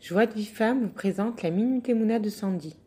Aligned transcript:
Joie 0.00 0.26
de 0.26 0.34
vie 0.34 0.44
femme 0.44 0.82
vous 0.82 0.92
présente 0.92 1.42
la 1.42 1.50
Minute 1.50 1.88
Emouna 1.88 2.18
de 2.18 2.28
Sandy. 2.28 2.78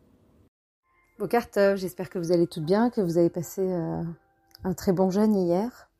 Bokartov, 1.18 1.76
j'espère 1.76 2.08
que 2.08 2.18
vous 2.18 2.30
allez 2.30 2.46
toutes 2.46 2.64
bien, 2.64 2.88
que 2.88 3.00
vous 3.00 3.18
avez 3.18 3.28
passé 3.28 3.60
euh, 3.60 4.02
un 4.62 4.74
très 4.74 4.92
bon 4.92 5.10
jeûne 5.10 5.34
hier. 5.34 5.90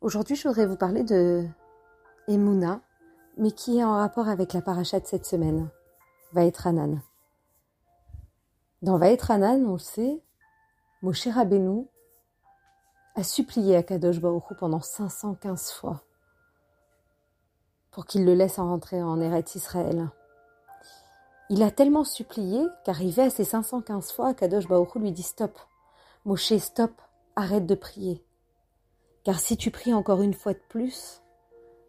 Aujourd'hui, 0.00 0.34
je 0.34 0.48
voudrais 0.48 0.66
vous 0.66 0.76
parler 0.76 1.04
de 1.04 1.44
Emouna, 2.26 2.80
mais 3.36 3.52
qui 3.52 3.78
est 3.78 3.84
en 3.84 3.92
rapport 3.92 4.28
avec 4.28 4.54
la 4.54 4.62
paracha 4.62 4.98
de 4.98 5.06
cette 5.06 5.26
semaine, 5.26 5.68
Vaetranan. 6.32 7.02
Dans 8.80 8.96
Vaetranan, 8.96 9.66
on 9.66 9.74
le 9.74 9.78
sait, 9.78 10.22
Moshe 11.02 11.28
Rabbeinu 11.28 11.86
a 13.14 13.22
supplié 13.22 13.76
à 13.76 13.82
Kadosh 13.82 14.20
Baruch 14.20 14.56
pendant 14.58 14.80
515 14.80 15.70
fois 15.72 16.02
pour 17.90 18.06
qu'il 18.06 18.24
le 18.24 18.34
laisse 18.34 18.58
en 18.58 18.68
rentrer 18.68 19.02
en 19.02 19.20
Eretz 19.20 19.54
Israël. 19.54 20.10
Il 21.52 21.64
a 21.64 21.72
tellement 21.72 22.04
supplié 22.04 22.64
qu'arrivé 22.84 23.22
à 23.22 23.30
ses 23.30 23.44
515 23.44 24.12
fois, 24.12 24.34
Kadosh 24.34 24.68
Baruch 24.68 24.94
lui 24.94 25.10
dit 25.10 25.24
stop. 25.24 25.58
Moshe, 26.24 26.56
stop, 26.58 26.92
arrête 27.34 27.66
de 27.66 27.74
prier. 27.74 28.24
Car 29.24 29.40
si 29.40 29.56
tu 29.56 29.72
pries 29.72 29.92
encore 29.92 30.22
une 30.22 30.32
fois 30.32 30.52
de 30.52 30.62
plus, 30.68 31.22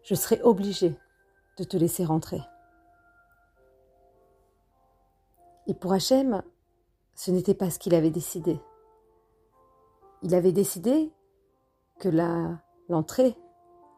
je 0.02 0.16
serai 0.16 0.42
obligé 0.42 0.96
de 1.58 1.64
te 1.64 1.76
laisser 1.76 2.04
rentrer. 2.04 2.40
Et 5.68 5.74
pour 5.74 5.92
Hachem, 5.92 6.42
ce 7.14 7.30
n'était 7.30 7.54
pas 7.54 7.70
ce 7.70 7.78
qu'il 7.78 7.94
avait 7.94 8.10
décidé. 8.10 8.60
Il 10.22 10.34
avait 10.34 10.50
décidé 10.50 11.12
que 12.00 12.08
l'entrée 12.88 13.36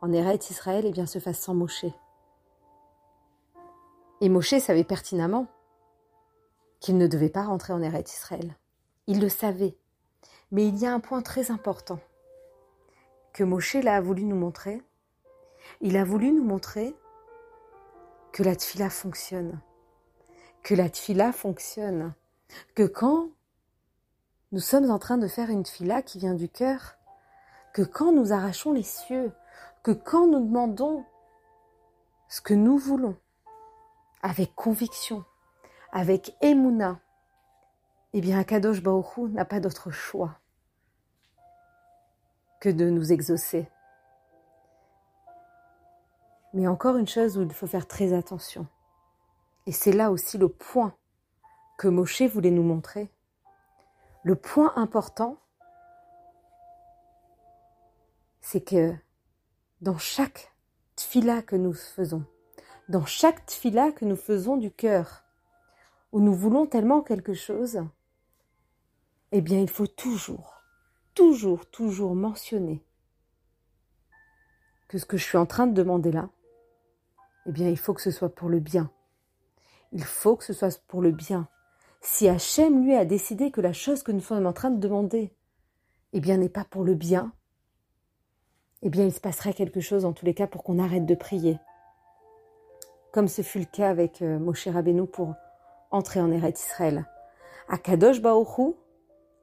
en 0.03 0.13
Eretz 0.13 0.51
Israël 0.51 0.93
eh 0.95 1.07
se 1.07 1.19
fasse 1.21 1.39
sans 1.39 1.55
Moshe. 1.55 1.87
Et 4.21 4.29
Moshe 4.29 4.59
savait 4.59 4.85
pertinemment 4.85 5.49
qu'il 6.85 6.99
ne 6.99 7.07
devait 7.07 7.31
pas 7.31 7.45
rentrer 7.45 7.73
en 7.73 7.81
Eretz 7.81 8.13
Israël. 8.13 8.59
Il 9.07 9.19
le 9.19 9.31
savait. 9.31 9.79
Mais 10.51 10.69
il 10.69 10.77
y 10.77 10.85
a 10.85 10.93
un 10.93 11.01
point 11.01 11.23
très 11.23 11.51
important 11.51 11.99
que 13.33 13.43
Moshe 13.43 13.77
l'a 13.77 14.03
voulu 14.03 14.25
nous 14.25 14.37
montrer. 14.37 14.83
Il 15.81 15.97
a 15.97 16.05
voulu 16.05 16.31
nous 16.31 16.45
montrer 16.45 16.95
que 18.33 18.43
la 18.43 18.55
tfila 18.55 18.91
fonctionne. 18.91 19.63
Que 20.63 20.75
la 20.75 20.91
tfila 20.91 21.33
fonctionne. 21.33 22.13
Que 22.75 22.83
quand 22.83 23.31
nous 24.53 24.61
sommes 24.61 24.91
en 24.91 24.99
train 24.99 25.17
de 25.17 25.27
faire 25.27 25.49
une 25.49 25.63
tfila 25.63 26.03
qui 26.03 26.19
vient 26.19 26.35
du 26.35 26.51
cœur, 26.51 26.97
que 27.73 27.81
quand 27.81 28.13
nous 28.13 28.35
arrachons 28.35 28.75
les 28.75 28.83
cieux, 28.83 29.33
que 29.83 29.93
quand 29.93 30.27
nous 30.27 30.45
demandons 30.45 31.03
ce 32.29 32.43
que 32.43 32.53
nous 32.53 32.77
voulons, 32.77 33.17
avec 34.21 34.55
conviction, 34.55 35.25
avec 35.95 36.37
Emouna, 36.41 36.99
eh 38.15 38.21
bien 38.21 38.41
Akadosh 38.41 38.83
Baoru 38.83 39.31
n'a 39.31 39.45
pas 39.45 39.61
d'autre 39.61 39.93
choix 39.93 40.41
que 42.61 42.69
de 42.69 42.91
nous 42.91 43.13
exaucer. 43.13 43.69
Mais 46.53 46.67
encore 46.67 46.97
une 46.97 47.07
chose 47.07 47.39
où 47.39 47.43
il 47.43 47.53
faut 47.53 47.69
faire 47.69 47.87
très 47.87 48.13
attention. 48.13 48.67
Et 49.67 49.73
c'est 49.73 49.93
là 49.93 50.11
aussi 50.11 50.37
le 50.37 50.49
point 50.49 50.97
que 51.79 51.87
Moshe 51.87 52.23
voulait 52.23 52.51
nous 52.51 52.65
montrer. 52.65 53.09
Le 54.25 54.35
point 54.35 54.73
important, 54.75 55.39
c'est 58.41 58.65
que 58.65 58.95
dans 59.81 59.99
chaque 59.99 60.53
tfila 60.97 61.43
que 61.43 61.57
nous 61.57 61.73
faisons, 61.73 62.25
dans 62.89 63.07
chaque 63.07 63.47
tfila 63.47 63.93
que 63.93 64.05
nous 64.05 64.17
faisons 64.17 64.57
du 64.57 64.73
cœur, 64.73 65.24
où 66.15 66.21
nous 66.21 66.33
voulons 66.33 66.65
tellement 66.65 67.03
quelque 67.03 67.35
chose, 67.35 67.81
eh 69.33 69.41
bien 69.41 69.59
il 69.59 69.69
faut 69.69 69.89
toujours, 69.89 70.63
toujours, 71.13 71.67
toujours 71.67 72.15
mentionner 72.15 72.87
que 74.87 74.99
ce 74.99 75.07
que 75.07 75.17
je 75.17 75.25
suis 75.25 75.39
en 75.39 75.45
train 75.45 75.67
de 75.67 75.73
demander 75.73 76.13
là, 76.13 76.31
eh 77.47 77.53
bien 77.53 77.69
il 77.69 77.77
faut 77.77 77.95
que 77.95 78.01
ce 78.01 78.13
soit 78.13 78.33
pour 78.33 78.49
le 78.49 78.61
bien. 78.61 78.93
Il 79.91 80.05
faut 80.05 80.37
que 80.37 80.45
ce 80.45 80.53
soit 80.53 80.81
pour 80.87 81.03
le 81.03 81.11
bien. 81.11 81.49
Si 82.01 82.29
Hachem, 82.29 82.85
lui, 82.85 82.95
a 82.95 83.05
décidé 83.05 83.51
que 83.51 83.61
la 83.61 83.73
chose 83.73 84.05
que 84.05 84.13
nous 84.13 84.21
sommes 84.21 84.47
en 84.47 84.53
train 84.53 84.71
de 84.71 84.79
demander, 84.79 85.35
eh 86.13 86.21
bien 86.21 86.37
n'est 86.37 86.49
pas 86.49 86.65
pour 86.65 86.85
le 86.85 86.95
bien, 86.95 87.33
eh 88.83 88.89
bien 88.89 89.05
il 89.05 89.13
se 89.13 89.21
passerait 89.21 89.53
quelque 89.53 89.81
chose 89.81 90.05
en 90.05 90.13
tous 90.13 90.27
les 90.27 90.35
cas 90.35 90.47
pour 90.47 90.63
qu'on 90.63 90.79
arrête 90.79 91.07
de 91.07 91.15
prier. 91.17 91.59
Comme 93.13 93.27
ce 93.27 93.43
fut 93.43 93.59
le 93.59 93.65
cas 93.65 93.91
avec 93.91 94.23
euh, 94.23 94.39
Moshe 94.39 94.69
Rabbeinu 94.69 95.09
pour 95.09 95.35
entrer 95.95 96.21
en 96.21 96.31
Eretz 96.31 96.61
Israël. 96.61 97.07
Akadosh 97.69 98.21
Baoru 98.21 98.75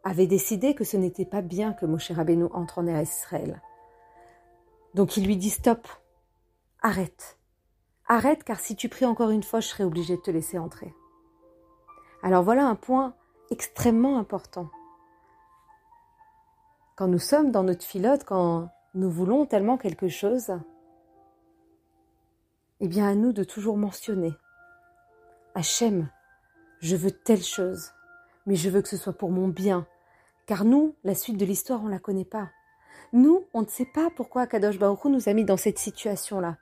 avait 0.04 0.28
décidé 0.28 0.76
que 0.76 0.84
ce 0.84 0.98
n'était 0.98 1.26
pas 1.26 1.42
bien 1.42 1.74
que 1.74 1.86
Moshe 1.86 2.12
Rabbeinu 2.12 2.46
entre 2.52 2.80
en 2.80 2.88
Eretz 2.88 3.18
Israël. 3.18 3.62
Donc 4.94 5.18
il 5.18 5.26
lui 5.26 5.38
dit 5.38 5.50
stop, 5.50 5.88
arrête, 6.82 7.40
arrête 8.08 8.44
car 8.44 8.60
si 8.60 8.76
tu 8.76 8.90
pries 8.90 9.06
encore 9.06 9.30
une 9.30 9.44
fois, 9.44 9.62
je 9.62 9.68
serai 9.68 9.84
obligé 9.84 10.18
de 10.18 10.22
te 10.22 10.32
laisser 10.32 10.58
entrer. 10.58 10.94
Alors 12.24 12.44
voilà 12.44 12.66
un 12.66 12.76
point 12.76 13.16
extrêmement 13.50 14.20
important. 14.20 14.70
Quand 16.98 17.08
nous 17.08 17.20
sommes 17.20 17.52
dans 17.52 17.64
notre 17.64 17.86
filote, 17.86 18.26
quand 18.26 18.70
nous 18.94 19.10
voulons 19.10 19.46
tellement 19.46 19.78
quelque 19.78 20.10
chose, 20.10 20.54
eh 22.82 22.88
bien 22.88 23.08
à 23.08 23.16
nous 23.16 23.32
de 23.32 23.44
toujours 23.44 23.78
mentionner 23.78 24.34
Hachem, 25.56 26.10
je 26.82 26.96
veux 26.96 27.12
telle 27.12 27.44
chose, 27.44 27.92
mais 28.46 28.56
je 28.56 28.70
veux 28.70 28.82
que 28.82 28.90
ce 28.90 28.98
soit 28.98 29.14
pour 29.14 29.32
mon 29.32 29.48
bien. 29.48 29.88
Car 30.48 30.66
nous, 30.66 30.96
la 31.04 31.16
suite 31.16 31.38
de 31.38 31.46
l'histoire, 31.46 31.82
on 31.82 31.86
ne 31.86 31.92
la 31.92 32.00
connaît 32.00 32.26
pas. 32.26 32.50
Nous, 33.14 33.46
on 33.54 33.62
ne 33.62 33.68
sait 33.68 33.86
pas 33.86 34.10
pourquoi 34.16 34.48
Kadosh 34.48 34.80
Baruch 34.80 35.06
nous 35.06 35.30
a 35.30 35.34
mis 35.34 35.46
dans 35.46 35.58
cette 35.58 35.80
situation-là. 35.80 36.58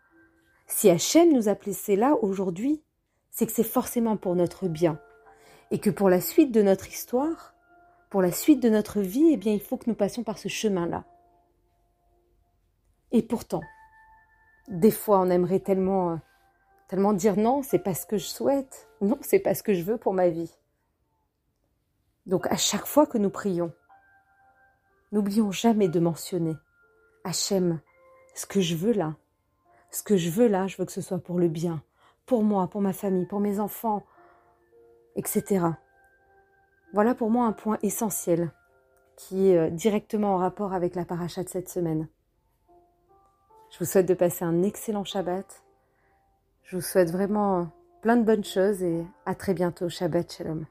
Si 0.68 0.90
Hachem 0.90 1.34
nous 1.34 1.48
a 1.48 1.56
placés 1.56 1.96
là 1.96 2.16
aujourd'hui, 2.22 2.84
c'est 3.32 3.46
que 3.46 3.52
c'est 3.52 3.64
forcément 3.64 4.18
pour 4.18 4.36
notre 4.36 4.68
bien. 4.68 5.00
Et 5.72 5.80
que 5.80 5.90
pour 5.90 6.10
la 6.10 6.20
suite 6.20 6.52
de 6.52 6.62
notre 6.62 6.90
histoire, 6.90 7.54
pour 8.10 8.22
la 8.22 8.32
suite 8.32 8.60
de 8.60 8.70
notre 8.70 9.02
vie, 9.02 9.30
eh 9.32 9.38
bien, 9.38 9.54
il 9.54 9.62
faut 9.62 9.78
que 9.78 9.90
nous 9.90 9.96
passions 9.96 10.24
par 10.24 10.38
ce 10.38 10.48
chemin-là. 10.48 11.06
Et 13.12 13.22
pourtant, 13.22 13.62
des 14.68 14.92
fois, 14.92 15.20
on 15.20 15.30
aimerait 15.30 15.60
tellement 15.60 16.12
euh, 16.12 16.16
Tellement 16.90 17.14
dire 17.14 17.38
non, 17.38 17.62
c'est 17.62 17.80
pas 17.80 17.94
ce 17.94 18.08
que 18.08 18.18
je 18.18 18.26
souhaite. 18.26 18.90
Non, 19.00 19.20
c'est 19.22 19.40
pas 19.40 19.54
ce 19.54 19.62
que 19.64 19.76
je 19.76 19.84
veux 19.84 19.98
pour 19.98 20.14
ma 20.14 20.30
vie. 20.30 20.52
Donc 22.26 22.48
à 22.48 22.58
chaque 22.58 22.88
fois 22.88 23.06
que 23.06 23.20
nous 23.20 23.30
prions, 23.30 23.72
n'oublions 25.12 25.52
jamais 25.52 25.88
de 25.88 26.00
mentionner 26.00 26.56
Hachem, 27.24 27.80
ce 28.34 28.48
que 28.48 28.60
je 28.60 28.76
veux 28.76 28.94
là, 28.94 29.16
ce 29.92 30.02
que 30.02 30.18
je 30.18 30.32
veux 30.32 30.48
là, 30.48 30.68
je 30.68 30.78
veux 30.78 30.86
que 30.86 30.92
ce 30.92 31.02
soit 31.02 31.20
pour 31.20 31.40
le 31.40 31.48
bien, 31.48 31.84
pour 32.26 32.44
moi, 32.44 32.68
pour 32.68 32.82
ma 32.82 32.94
famille, 32.94 33.26
pour 33.26 33.40
mes 33.40 33.60
enfants, 33.60 34.04
etc. 35.16 35.66
Voilà 36.94 37.14
pour 37.14 37.30
moi 37.30 37.46
un 37.46 37.54
point 37.54 37.78
essentiel 37.84 38.52
qui 39.16 39.50
est 39.50 39.58
euh, 39.58 39.70
directement 39.70 40.36
en 40.36 40.38
rapport 40.38 40.74
avec 40.74 40.96
la 40.96 41.06
paracha 41.06 41.44
de 41.44 41.50
cette 41.50 41.70
semaine. 41.70 42.08
Je 43.72 43.78
vous 43.78 43.86
souhaite 43.86 44.08
de 44.08 44.14
passer 44.16 44.44
un 44.44 44.64
excellent 44.64 45.04
Shabbat 45.04 45.64
je 46.70 46.76
vous 46.76 46.82
souhaite 46.84 47.10
vraiment 47.10 47.68
plein 48.02 48.16
de 48.16 48.24
bonnes 48.24 48.44
choses 48.44 48.84
et 48.84 49.04
à 49.26 49.34
très 49.34 49.54
bientôt. 49.54 49.90
Shabbat 49.90 50.32
Shalom. 50.32 50.66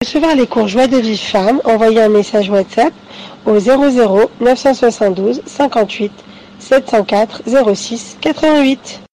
Recevoir 0.00 0.34
les 0.36 0.46
cours 0.46 0.68
Joie 0.68 0.86
de 0.86 0.98
vie 0.98 1.18
femme, 1.18 1.60
envoyez 1.64 2.02
un 2.02 2.08
message 2.08 2.48
WhatsApp 2.50 2.92
au 3.46 3.58
00 3.58 4.30
972 4.40 5.42
58 5.46 6.12
704 6.58 7.42
06 7.74 8.18
88. 8.20 9.02